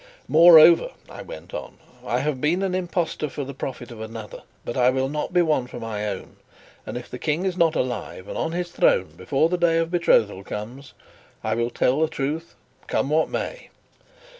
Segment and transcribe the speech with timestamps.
[0.27, 4.75] "Moreover," I went on, "I have been an impostor for the profit of another, but
[4.75, 6.37] I will not be one for my own;
[6.87, 9.91] and if the King is not alive and on his throne before the day of
[9.91, 10.93] betrothal comes,
[11.43, 12.55] I will tell the truth,
[12.87, 13.69] come what may."